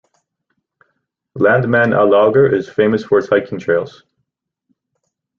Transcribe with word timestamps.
Landmannalaugar 1.37 2.51
is 2.51 2.67
famous 2.67 3.03
for 3.03 3.19
its 3.19 3.29
hiking 3.29 3.59
trails. 3.59 4.03